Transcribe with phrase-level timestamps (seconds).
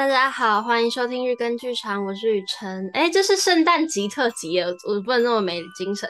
[0.00, 2.90] 大家好，欢迎收听日更剧场，我是雨辰。
[2.94, 6.08] 哎，这是圣诞集特辑耶，我不能那么没精神。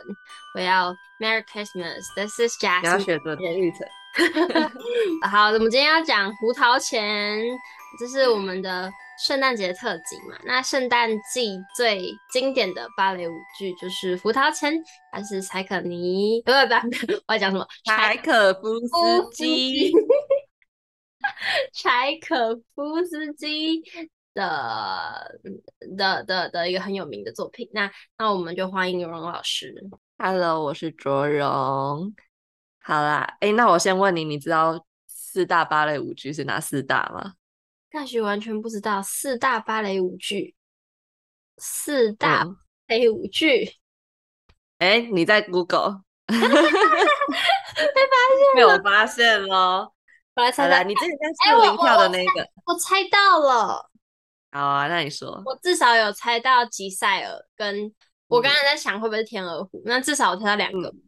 [0.54, 2.82] 我要 Merry Christmas，This is Jackson。
[2.82, 4.70] 你要选择田雨辰。
[5.28, 7.02] 好，我们今天要讲《胡桃钳》，
[7.98, 8.88] 这是我们的
[9.26, 10.38] 圣诞节特辑嘛？
[10.44, 14.72] 那圣诞季最经典的芭蕾舞剧就是《胡桃钳》，
[15.10, 16.40] 还是柴可尼？
[16.46, 16.58] 不不
[17.08, 17.66] 不，我要讲什么？
[17.86, 19.90] 柴可夫斯基。
[21.72, 23.82] 柴可夫斯基
[24.34, 25.40] 的
[25.96, 29.74] 的的的一个很有名的作品，那那我们就欢迎荣老师。
[30.18, 32.14] Hello，我是卓荣。
[32.82, 37.34] 好啦，哎、欸，那我先问你，你知道四大芭蕾舞剧是哪四大吗？
[37.90, 40.54] 大学完全不知道四大芭蕾舞剧，
[41.56, 42.56] 四大芭
[42.88, 43.76] 蕾舞剧。
[44.78, 46.46] 哎、你在 Google 被发
[48.36, 49.92] 现被我发现咯。
[50.40, 53.90] 我来猜猜，你之前在四零跳的那个，欸我我，我猜到了。
[54.50, 57.92] 好啊，那你说，我至少有猜到吉赛尔，跟
[58.26, 61.02] 我刚才在想会不会是天鹅湖，嗯、那至少我猜到两个、嗯。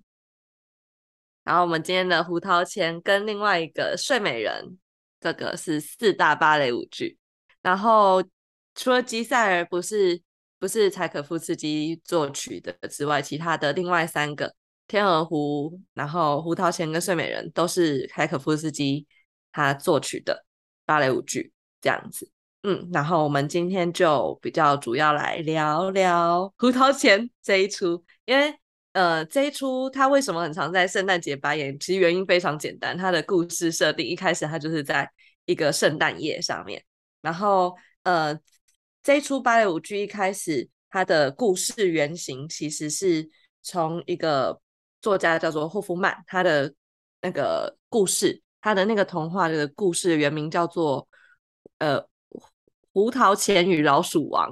[1.45, 4.79] 然后我们今天的胡桃钳跟另外一个睡美人，
[5.19, 7.19] 这个是四大芭蕾舞剧。
[7.63, 8.23] 然后
[8.75, 10.21] 除了吉赛尔不是
[10.59, 14.55] 不是柴可夫斯基作曲的之外，其他的另外三个
[14.87, 19.07] 天鹅湖，然后胡桃钳跟睡美人都是柴可夫斯基。
[19.53, 20.45] 他作曲的
[20.85, 22.29] 芭蕾舞剧这样子，
[22.63, 28.55] 嗯，然后我们今天就比较主要来聊聊《胡桃钳》这一出，因为
[28.93, 31.79] 呃这一出它为什么很常在圣诞节扮演？
[31.79, 35.11] 其实原因非常简单，它的故事设定一开始它就是在
[35.45, 36.83] 一个圣诞夜上面，
[37.21, 38.39] 然后呃
[39.03, 43.29] 这一出芭蕾舞剧一开始它的故事原型其实是
[43.63, 44.61] 从一个
[45.01, 46.73] 作家叫做霍夫曼他的
[47.21, 48.41] 那个故事。
[48.63, 51.07] 他的那个童话的故事原名叫做
[51.79, 52.01] 呃
[52.93, 54.51] 《胡桃钳与老鼠王》，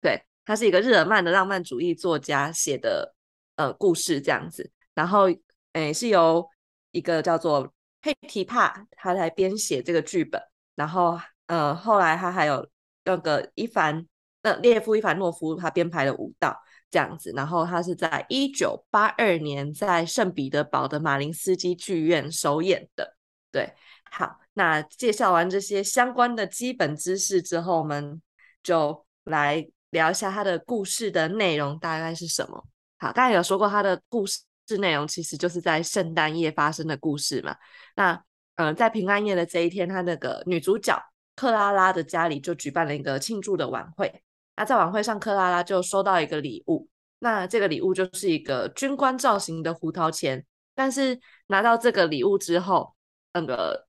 [0.00, 3.14] 对，他是一个日耳曼的浪漫主义作家写的
[3.56, 4.70] 呃故事这样子。
[4.94, 5.28] 然后
[5.72, 6.46] 诶是由
[6.90, 10.42] 一个叫做佩提帕他来编写这个剧本。
[10.74, 12.68] 然后呃后来他还有
[13.04, 14.06] 那个伊凡
[14.42, 16.58] 呃列夫伊凡诺夫他编排的舞蹈
[16.92, 17.32] 这样子。
[17.34, 23.16] 然后他是在一九八二年在圣彼得堡的马林斯基剧院首演的。
[23.50, 23.72] 对，
[24.10, 28.22] 好，那介绍完这些相关的基本知识之后，我们
[28.62, 32.64] 就来聊一下它的故事的内容大概是什么。
[32.98, 34.40] 好，刚才有说过它的故事
[34.78, 37.56] 内容其实就是在圣诞夜发生的故事嘛。
[37.96, 38.12] 那
[38.54, 40.98] 嗯、呃，在平安夜的这一天，他那个女主角
[41.34, 44.22] 克拉拉的家里就举办了一个庆祝的晚会。
[44.62, 50.44] 那在晚会上，克拉拉就收到一个礼物，那这个礼物就是一个军官造型的胡桃钳。
[50.72, 51.18] 但是
[51.48, 52.94] 拿到这个礼物之后，
[53.32, 53.88] 那个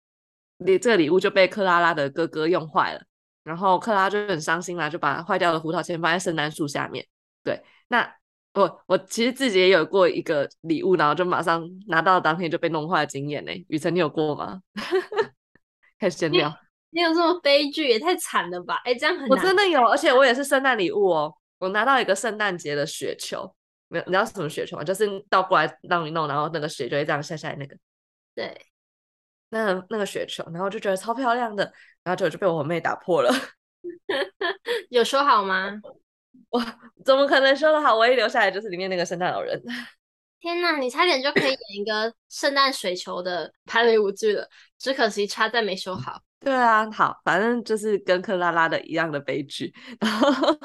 [0.57, 3.03] 礼这个礼物就被克拉拉的哥哥用坏了，
[3.43, 7.05] 然后克拉拉就很伤心啦，就把坏掉的胡桃钳放在圣诞树下面。
[7.43, 8.11] 对，那
[8.55, 13.51] 我我其实自己也有过一个礼物，然后就马上拿到当天就被弄坏的经验呢。
[13.67, 14.59] 雨辰，你有过吗？
[15.99, 16.51] 开始剪掉
[16.93, 17.01] 你。
[17.01, 18.81] 有这么悲剧也太惨了吧？
[18.85, 21.33] 哎，这样很我真的有，而且我也是圣诞礼物哦。
[21.59, 23.53] 我拿到一个圣诞节的雪球，
[23.87, 24.03] 没有？
[24.05, 24.83] 你知道是什么雪球吗？
[24.83, 27.75] 就是倒过来让你弄，然后那个雪就会这样下下来那个。
[28.35, 28.65] 对。
[29.49, 31.63] 那、那个雪球，然后就觉得超漂亮的，
[32.03, 33.31] 然后就就被我妹打破了。
[34.89, 35.79] 有说好吗？
[36.49, 36.59] 我
[37.05, 37.97] 怎么可能说的好？
[37.97, 39.61] 唯一留下来就是里面那个圣诞老人。
[40.41, 44.49] 天哪，你差点就可以演一个圣诞水球的芭蕾舞剧了，
[44.79, 46.21] 只可惜插在没修好。
[46.43, 49.73] 对啊，好，反正就是跟克拉拉的一样的悲剧。
[49.99, 50.57] 然后，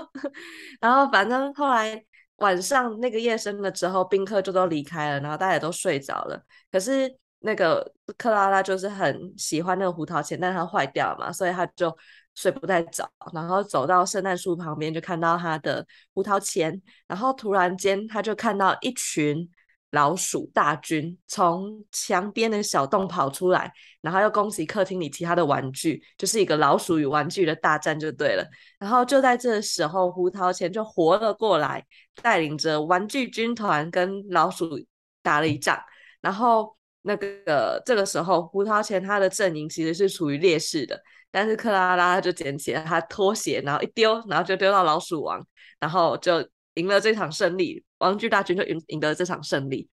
[0.80, 2.04] 然后反正后来
[2.36, 6.42] 晚上那个夜深了之后，宾客就都离开了，然后大家都睡着了。
[6.70, 7.18] 可是。
[7.40, 11.96] 那个克拉拉就是很喜欢那个胡桃钳，但是它坏掉了嘛，所以他就
[12.34, 13.08] 睡不太着。
[13.32, 16.82] 然后走到圣诞树旁边，就看到他的胡桃钳。
[17.06, 19.48] 然后突然间，他就看到一群
[19.90, 28.44] 老鼠大军从墙边的小洞跑出来，然后又攻击客厅里其他的玩具，就是一个老鼠与玩具的大战就对了。
[28.78, 31.84] 然后就在这时候，胡桃钳就活了过来，
[32.22, 34.78] 带领着玩具军团跟老鼠
[35.22, 35.78] 打了一仗，
[36.20, 36.76] 然后。
[37.02, 41.00] 那个这个时候，胡桃钳他的阵营其实是处于劣势的，
[41.30, 45.42] 但是克拉拉就捡起了他拖鞋，然后一丢，然后就丢到老鼠王，
[45.80, 49.88] 然后就赢了这场胜利，玩具大军就赢赢得这场胜利。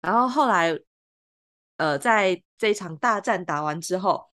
[0.00, 0.78] 然后后来，
[1.76, 4.30] 呃，在这一场大战打完之后，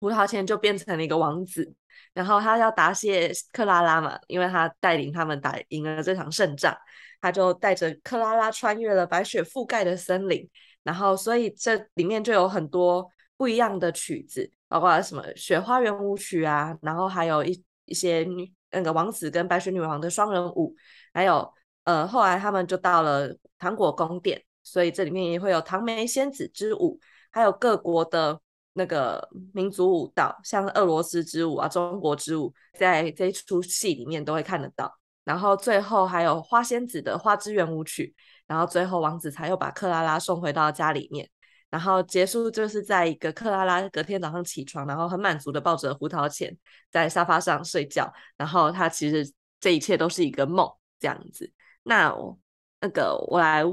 [0.00, 1.74] 胡桃钳就变成了一个王子，
[2.12, 6.76] 然后他要答谢克拉拉嘛，因为他带领他们打赢了这场胜仗，
[7.20, 10.48] 他就带着克拉拉穿越了白雪覆盖的森林。
[10.82, 20.74] 然后，所以这里面就有很多不一样的曲子，包括什么《雪花圆舞曲》啊，然后还有一一些女那个王子跟白雪女王的双人舞，
[21.14, 26.98] 还有呃后来他们就到了糖果宫殿，所以这里面也会有唐梅仙子之舞，
[27.30, 28.40] 还有各国的
[28.74, 34.92] 那个民族舞蹈，像俄罗斯之舞啊、中国之舞，在这一出戏里面都会看得到。
[35.24, 38.14] 然后最后还有花仙子的花之圆舞曲，
[38.46, 41.28] 然后最后王子才又把克拉拉送回到家里面，
[41.70, 46.56] 然后结束就是在一个克拉拉隔天早上起床，然后很满足的抱着胡桃钳
[46.90, 50.68] 在沙发上睡觉，然后他其实这一切都是一个梦
[50.98, 51.52] 这样子。
[51.84, 52.38] 那我
[52.80, 53.64] 那个我来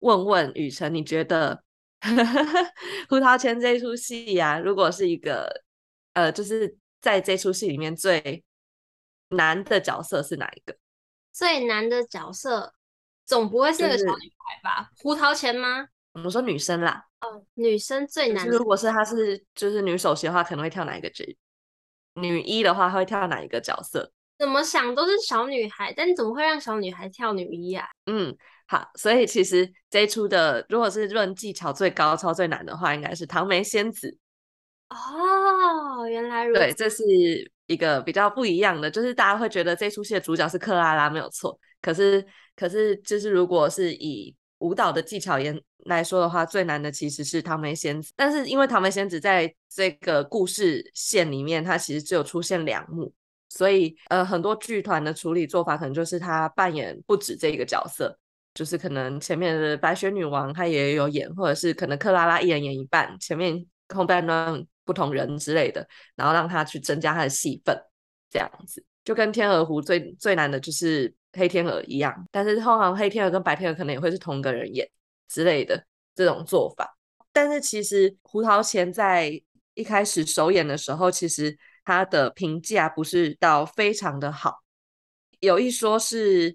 [0.00, 1.62] 问问雨辰，你觉得
[3.08, 5.62] 胡桃钳这一出戏呀、啊，如果是一个
[6.14, 8.44] 呃，就是在这出戏里面最
[9.30, 10.76] 难的角色是哪一个？
[11.32, 12.74] 最难的角色
[13.24, 14.90] 总不会是个小女孩吧？
[14.92, 15.88] 就是、胡桃钳吗？
[16.12, 17.06] 我们说女生啦。
[17.20, 18.46] 哦，女生最难。
[18.48, 21.24] 如果是她是就是女首席的话，可能会跳哪一个角？
[22.14, 24.12] 女一的话会跳哪一个角色？
[24.38, 27.88] 怎么想都是小女孩，但怎么会让小女孩跳女一呀、啊？
[28.06, 28.36] 嗯，
[28.66, 34.16] 好，所以其实这一出的，如果是论技巧最高超最难的话，应该是唐梅仙子。
[34.90, 36.60] 哦，原来如此。
[36.60, 37.04] 对，这是。
[37.68, 42.26] 一个比较不一样的，就是大家会觉得这出戏的主角是克拉拉没有错，可是
[42.56, 45.54] 可是就是如果是以舞蹈的技巧言
[45.84, 48.10] 来说的话，最难的其实是唐梅仙子。
[48.16, 53.12] 但是因为唐梅仙子在这个故事线里面，她其实只有出现两幕，
[53.48, 58.18] 所以呃很多剧团的处理做法可能就是她扮演不止这一个角色，
[58.54, 63.64] 就是可能前面的白雪女王她也有演，或者是可能克拉拉一人演一半，前面
[63.94, 64.66] 后半段。
[64.88, 65.86] 不同人之类的，
[66.16, 67.78] 然后让他去增加他的戏份，
[68.30, 74.88] 这样子就跟天鹅湖最最难的就是黑天鹅一样，但是通常黑天鹅跟白天鹅可能也会是同个人演
[75.28, 75.84] 之类的
[76.14, 76.96] 这种做法。
[77.34, 79.30] 但是其实胡桃钳在
[79.74, 81.54] 一开始首演的时候，其实
[81.88, 84.62] 他的评价不是到非常的好，
[85.40, 86.54] 有一说是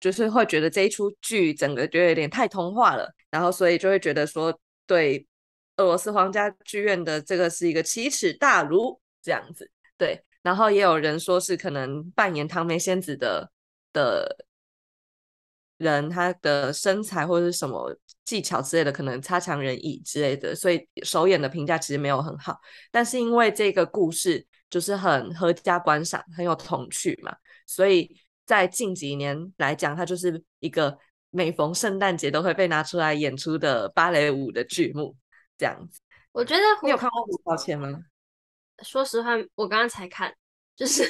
[0.00, 5.26] 就是会觉得这一出剧整个就有点太童话了，然后所以就会觉得说对。
[5.78, 10.24] 俄罗斯皇家剧院的这个是一个奇耻大辱，这样子对。
[10.40, 13.52] 然后也有人说是可能扮演唐梅仙子的
[13.92, 14.46] 的
[15.76, 22.58] 人，他的身材或者是什么技巧之类的，可能差强人意之类的，所以首演的评价其实没有很好。
[22.90, 27.34] 但是因为这个故事就是很合家观赏，很有童趣嘛，
[27.66, 30.98] 所以在近几年来讲，它就是一个
[31.30, 35.16] 每逢圣诞节都会被拿出来演出的芭蕾舞的剧目。
[35.58, 36.00] 这样子，
[36.32, 37.98] 我觉得你有看过《胡桃钳》吗？
[38.82, 40.30] 说实话，我刚刚才看，
[40.76, 41.02] 就是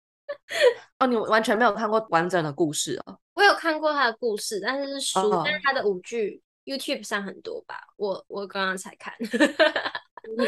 [1.00, 3.18] 哦，你完全没有看过完整的故事哦。
[3.34, 7.80] 我有看过他的故事，但是是书，哦、但是他的舞剧 YouTube 上很多吧。
[7.96, 9.12] 我我刚刚才看，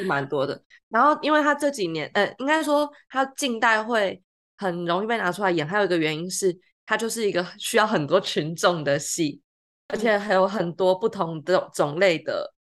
[0.07, 0.63] 蛮多的。
[0.89, 4.23] 然后，因为他这几年，呃，应该说他近代会
[4.57, 9.41] 很容易被拿出来演，还有一个原因是，他就是一个需要很多群众的戏。
[9.89, 12.53] 而且还有很多不同的种类的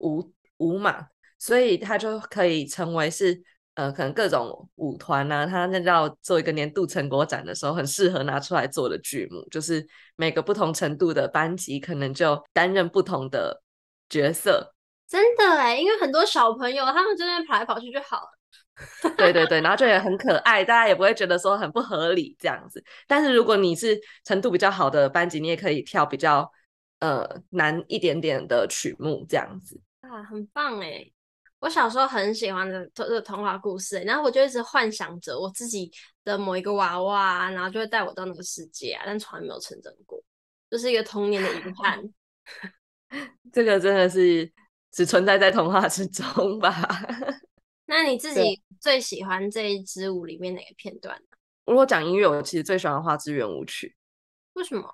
[0.00, 1.06] 舞舞码，
[1.38, 3.42] 所以他就可以成为是
[3.72, 9.86] 呃，可能各种舞团啊，他那叫做一个年度成果展的时候，很适合拿出来做的剧目，就是
[10.16, 13.62] 每个不同程度的班级可能就担任不同的
[14.10, 14.73] 角色。
[15.08, 19.12] 真的哎，因为很多小朋友他们真的跑来跑去就好了。
[19.16, 22.82] 对对对，然后就也很可爱，大家也不会觉得说很不合理这样子。
[23.06, 26.50] 但是如果你是程度比较好的班级，你也可以跳比较。
[27.00, 31.04] 呃，难一点点的曲目这样子啊，很棒哎！
[31.58, 35.90] 我小时候很喜欢的这个童话故事，然后我就一直幻想着我自己
[36.24, 40.18] 的某一个娃娃，然后就会带我到那个世界啊，但从来没有成真过，
[40.70, 42.02] 就是一个童年的遗憾。
[43.52, 44.50] 这个真的是
[44.94, 46.72] 只存在在童话之中吧？
[47.86, 51.36] 那你自己最喜欢这一支舞里面哪个片段呢？
[51.66, 53.88] 如果讲音乐，我其实最喜欢《花之圆舞曲》。
[54.54, 54.88] 为什么？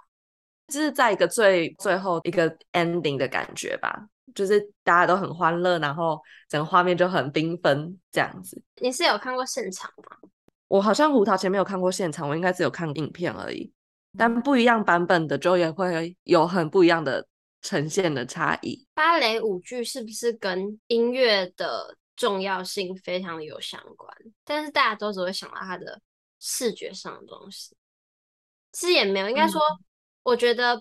[0.68, 8.62] 就是在一个最最后一个 ending 的感觉吧，就是大家都很欢乐，然后整个画面就很缤纷这样子。
[8.80, 10.16] 你是有看过现场吗？
[10.68, 13.70] 我好像胡桃前没有看过现场，我应该只有看影片而已。
[14.16, 17.26] 但不一样版本的就也会有很不一样的
[17.62, 18.86] 呈现的差异。
[18.94, 24.16] 芭蕾舞剧是不是跟音乐的重要性非常的有相关？
[24.44, 26.00] 但是大家都只会想到它的
[26.38, 27.76] 视觉上的东西，
[28.72, 29.60] 其实也没有，应该说。
[29.60, 29.84] 嗯
[30.22, 30.80] 我觉得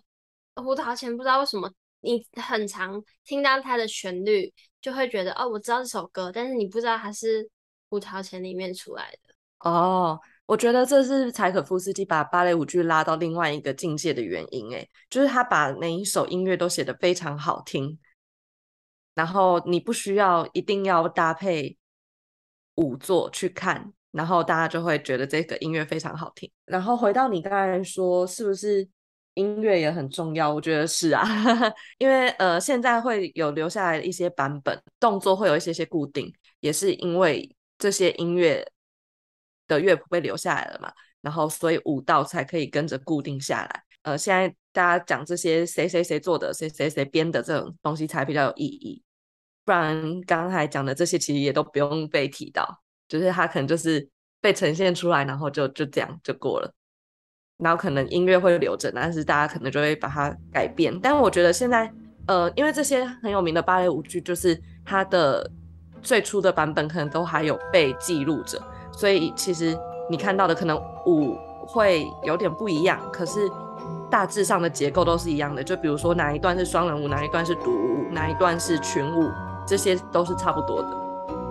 [0.56, 1.72] 胡桃钳不知道为什么
[2.02, 7.50] 你很常听到它的旋律，就会觉得哦，我知道这首歌，但是你不知道它是
[7.90, 9.34] 胡桃钳里面出来的。
[9.60, 18.00] 哦，我觉得这是柴可夫斯基把芭蕾舞剧拉到另外一个境界的原因，诶，就是他把每一首音乐都写得非常好听，
[19.14, 21.78] 然后你不需要一定要搭配
[22.78, 26.50] 舞作去看，然后大家就会觉得这个音乐非常好听。
[26.66, 28.90] 然后回到你刚才说，是不是
[29.36, 30.52] 音乐也很重要？
[30.52, 31.24] 我觉得是啊，
[32.00, 38.68] 因为呃，现在会有留下来的一些版本，动作会有一些些固定，也是因为这些音乐
[39.70, 43.84] 的乐谱被留下来了嘛，然后所以舞蹈才可以跟着固定下来。
[44.02, 49.02] 呃，现在大家讲这些谁谁谁做的，谁谁谁编的这种东西才比较有意义。
[49.64, 54.10] 不然刚才讲的这些其实也都不用被提到，就是它可能就是
[54.42, 56.74] 被呈现出来，然后就就这样就过了。
[57.58, 60.98] 然后可能音乐会留着，但是大家可能就会把它改变。
[61.02, 61.92] 但我觉得现在，
[62.26, 65.52] 呃，因为这些很有名的芭蕾舞剧，就是它的
[66.02, 68.58] 最初的版本可能都还有被记录着，
[69.00, 69.78] 所以其实
[70.10, 71.38] 你看到的可能舞
[71.68, 73.50] 会有点不一样，可是。
[74.12, 79.30] 大致上的结构都是一样的，就比如说哪一段是双人舞，哪一段是独舞，哪一段是群舞，
[79.68, 80.88] 这些都是差不多的。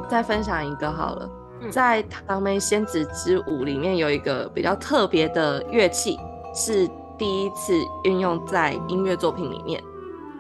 [0.08, 1.30] 再分享一个好了，
[1.70, 6.18] 在《唐梅仙子之舞》里面有一个比较特别的乐器，
[6.52, 9.80] 是第一次运用在音乐作品里面，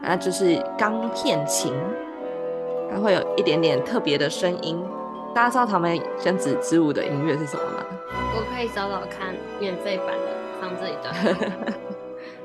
[0.02, 1.72] 那就是钢片琴，
[2.92, 4.76] 它会有一点点特别的声音。
[5.38, 7.86] 大家知道《他们仙子之舞》的音乐是什么吗？
[8.34, 10.26] 我可以找找看免费版的，
[10.60, 11.14] 放这一段。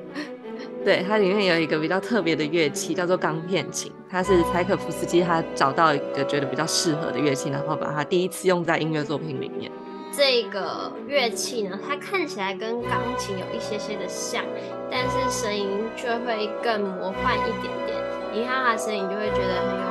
[0.86, 3.92] 对，它里面有一个比较特别的乐器，叫做钢片琴。
[4.08, 9.72] 它是柴可夫斯基他找到一个觉得比较适合的乐器，然后把它第一次用在音乐作品里面。
[10.16, 14.44] 这个乐器呢，它看起来跟钢琴有一些些的像，
[14.92, 17.98] 但是声音却会更魔幻一点点。
[18.32, 19.88] 你看它的声音，就会觉得很有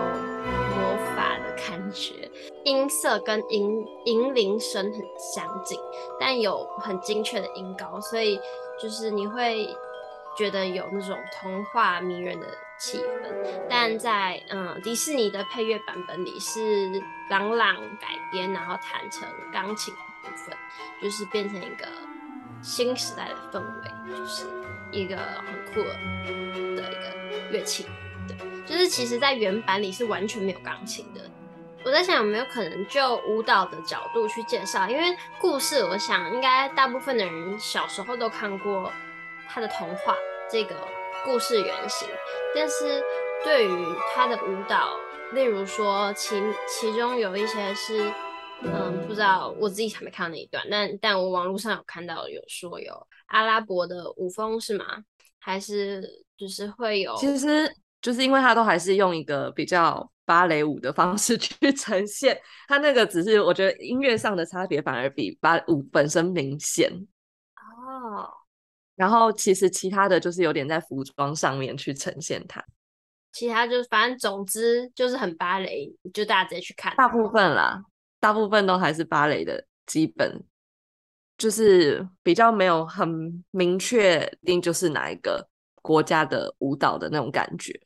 [0.76, 2.30] 魔法的感觉。
[2.64, 5.78] 音色跟银银铃声很相近，
[6.18, 8.40] 但有很精确的音高，所以
[8.80, 9.68] 就是你会。
[10.34, 12.46] 觉得有那种童话迷人的
[12.80, 16.88] 气氛，但在嗯迪士尼的配乐版本里是
[17.28, 20.56] 朗朗改编，然后弹成钢琴部分，
[21.02, 21.86] 就是变成一个
[22.62, 24.46] 新时代的氛围，就是
[24.90, 27.84] 一个很酷的一个乐器。
[28.26, 28.34] 对，
[28.66, 31.20] 就是其实，在原版里是完全没有钢琴的。
[31.84, 38.90] 我在想有没有可能就舞蹈的角度去介绍，因为故事，我想应该大部分的人小时候都看过。
[39.54, 40.16] 他的童话
[40.50, 40.74] 这个
[41.26, 42.08] 故事原型，
[42.54, 43.02] 但是
[43.44, 44.96] 对于他的舞蹈，
[45.34, 48.10] 例如说其其中有一些是，
[48.62, 54.86] 嗯，不知道我自己还没看到那一段，但但我网络上有看到有说有阿拉伯的舞风是吗？
[55.38, 56.02] 还是
[56.38, 57.14] 就是会有？
[57.16, 57.70] 其实
[58.00, 66.90] 就是因为他都还是用一个比较芭蕾舞的方式去 呈现，它那个只是我觉得音乐上的差别反而比芭蕾舞本身明显
[67.54, 68.32] 哦。
[68.94, 72.64] 然后其实其他的就是有点在服装上面去呈现它，
[73.30, 76.96] 其他就是反正总之就是很芭蕾，就大家直接去看。
[76.96, 77.82] 大部分啦，
[78.18, 80.42] 大部分都还是芭蕾的基本，
[81.36, 85.46] 就是比较没有很明确定就是哪一个
[85.82, 87.78] 国家的舞蹈的那种感觉。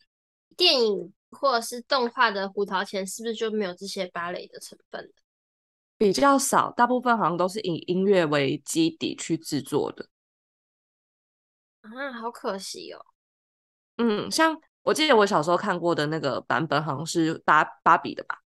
[0.57, 5.13] 电影或者是动画的《胡桃钳》是不是就没有这些芭蕾的成分？
[5.99, 10.09] 比较少，大部分好像都是以音乐为基底去制作的。
[11.81, 13.05] 啊，好可惜哦。
[13.97, 18.43] 嗯，像我记得我小时候看过的那个版本，好像是芭芭比的吧？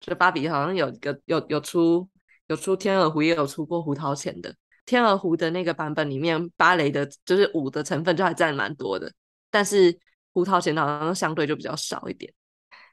[0.00, 2.08] 就芭比好像有一个有有出
[2.46, 4.54] 有出天鹅湖，也有出过胡桃钳的。
[4.84, 9.12] 天鹅湖的那个版本里面，芭蕾的就是舞的成分就还占蛮多的，
[9.50, 9.96] 但是
[10.32, 12.32] 胡桃钳的好像相对就比较少一点。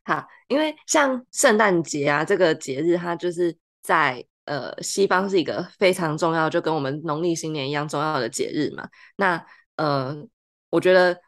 [0.04, 8.88] 哈，因为像圣诞节啊这个节日，它就是在呃西方是一个非常重要，就跟我们农历新年一样重要的节日嘛。
[9.18, 10.16] 那呃，
[10.70, 11.16] 我觉得《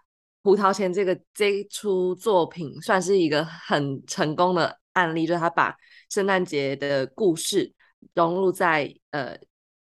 [0.44, 5.76] 胡桃钳》这个这一出作品算是一个很成功的案例，就是他把
[6.10, 7.74] 圣诞节的故事
[8.16, 9.38] 融入在呃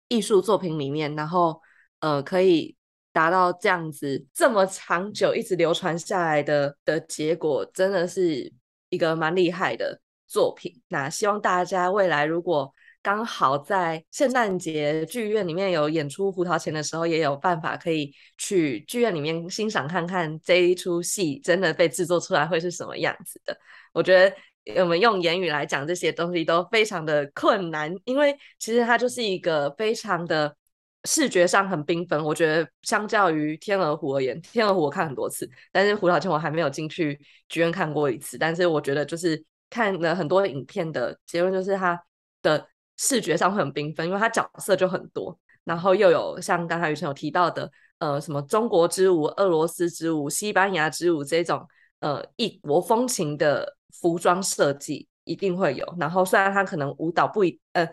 [0.08, 1.60] 艺术作品里面，然后
[2.00, 2.76] 呃可以
[3.12, 8.52] 达到这样子这么长久一直流传下来的的结果，真的是
[8.88, 10.80] 一个蛮厉害的作品。
[10.88, 23.56] 那希望大家未来如果刚好在圣诞节剧院里面有演出《胡桃钳》的时候，也有办法可以去剧院里面欣赏看看这一出戏真的被制作出来会是什么样子的。
[23.94, 30.54] 我觉得我们用言语来讲这些东西都非常的困难，因为其实它就是一个非常的
[31.04, 32.24] 视觉上很缤纷。
[32.24, 38.38] 我觉得相较于《天鹅湖》而言，《天鹅湖》我看很多次，但是《胡桃钳》我还没有进去剧院看过一次。
[38.38, 42.02] 但是我觉得就是看了很多影片的结论，就是它
[42.42, 42.66] 的。
[43.02, 51.66] 视觉上会很缤纷，因为它角色就很多，然后又有像刚才雨辰有提到的，呃，什么中国之舞、俄罗斯之舞、西班牙之舞这种，
[52.00, 55.96] 呃，异国风情的服装设计，一定会有。
[55.98, 57.88] 然后虽然它可能舞蹈不一，呃，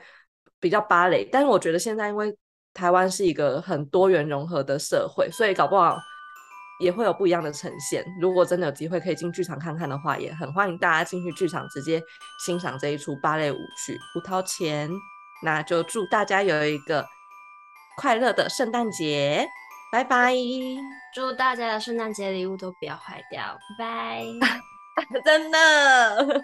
[0.59, 2.35] 比较芭蕾，但是我觉得现在因为
[2.77, 5.97] 台湾是一个很多元融合的社会，所以搞不好
[6.79, 8.05] 也会有不一样的呈现。
[8.21, 11.99] 如果真的有机会可以进剧场看看的话，也很欢迎大家进去剧场直接
[12.45, 14.87] 欣赏这一出芭蕾舞剧《胡桃钳》。
[15.43, 17.03] 那就祝大家有一个
[17.97, 19.47] 快乐的圣诞节，
[19.91, 20.35] 拜拜！
[21.15, 24.61] 祝大家的圣诞节礼物都不要坏掉，拜拜！
[25.25, 26.43] 真的。